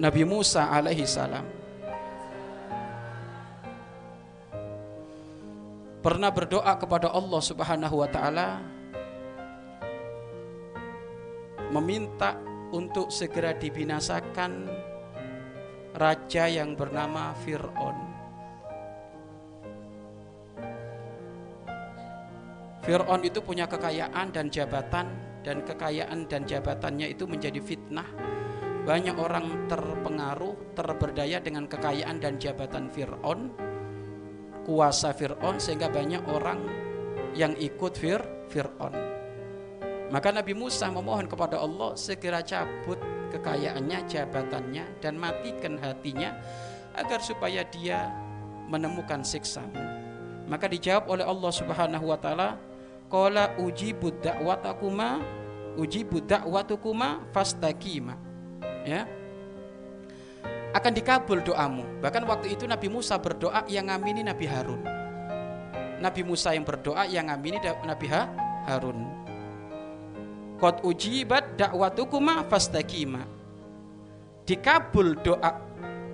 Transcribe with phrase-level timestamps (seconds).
[0.00, 1.44] Nabi Musa alaihi salam
[6.00, 8.64] pernah berdoa kepada Allah Subhanahu wa taala
[11.68, 12.32] meminta
[12.72, 14.72] untuk segera dibinasakan
[15.92, 17.98] raja yang bernama Fir'aun.
[22.88, 25.12] Fir'aun itu punya kekayaan dan jabatan
[25.44, 28.08] dan kekayaan dan jabatannya itu menjadi fitnah.
[28.80, 33.52] Banyak orang terpengaruh, terberdaya dengan kekayaan dan jabatan Fir'aun,
[34.64, 36.64] kuasa Fir'aun sehingga banyak orang
[37.36, 38.94] yang ikut Fir Fir'aun.
[40.10, 42.98] Maka Nabi Musa memohon kepada Allah segera cabut
[43.30, 46.34] kekayaannya, jabatannya dan matikan hatinya
[46.98, 48.10] agar supaya dia
[48.66, 49.78] menemukan siksamu.
[50.50, 52.58] Maka dijawab oleh Allah Subhanahu wa taala,
[53.06, 55.22] "Qala ujibu da'watakuma
[55.78, 58.29] ujibu da'watukuma fastaqima."
[58.86, 59.04] Ya.
[60.70, 61.82] Akan dikabul doamu.
[61.98, 64.82] Bahkan waktu itu Nabi Musa berdoa yang ngamini Nabi Harun.
[66.00, 68.06] Nabi Musa yang berdoa yang ngamini Nabi
[68.66, 68.98] Harun.
[70.60, 73.24] Qad ujibat da'watukuma fastaqima.
[74.46, 75.60] Dikabul doa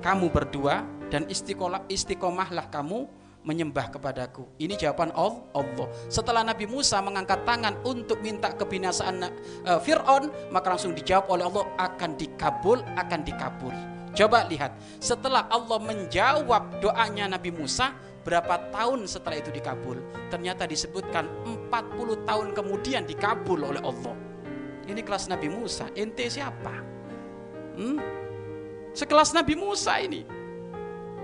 [0.00, 3.06] kamu berdua dan istiqomah istiqomahlah kamu
[3.46, 4.44] menyembah kepadaku.
[4.58, 5.86] Ini jawaban Allah.
[6.10, 11.64] Setelah Nabi Musa mengangkat tangan untuk minta kebinasaan uh, Fir'aun, maka langsung dijawab oleh Allah
[11.78, 13.74] akan dikabul, akan dikabul.
[14.16, 17.94] Coba lihat, setelah Allah menjawab doanya Nabi Musa,
[18.26, 20.02] berapa tahun setelah itu dikabul?
[20.26, 21.30] Ternyata disebutkan
[21.70, 24.16] 40 tahun kemudian dikabul oleh Allah.
[24.90, 25.86] Ini kelas Nabi Musa.
[25.94, 26.74] Ente siapa?
[27.78, 28.00] Hmm?
[28.96, 30.24] Sekelas Nabi Musa ini.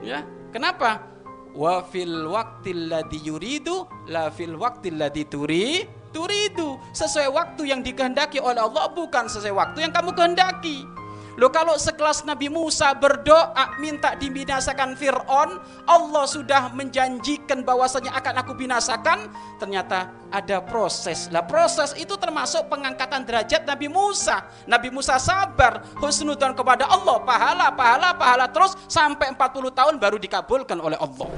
[0.04, 1.11] Ya, kenapa?
[1.52, 6.80] Wa fil waqtil ladzi yuridu la fil waqtil ladzi turi turidu.
[6.96, 11.01] Sesuai waktu yang dikehendaki oleh Allah bukan sesuai waktu yang kamu kehendaki.
[11.40, 15.56] Loh kalau sekelas Nabi Musa berdoa minta dibinasakan Fir'aun
[15.88, 19.32] Allah sudah menjanjikan bahwasanya akan aku binasakan.
[19.56, 21.32] Ternyata ada proses.
[21.32, 24.44] Lah proses itu termasuk pengangkatan derajat Nabi Musa.
[24.68, 27.16] Nabi Musa sabar husnudan kepada Allah.
[27.24, 31.28] Pahala, pahala, pahala terus Sampai 40 tahun baru dikabulkan oleh Allah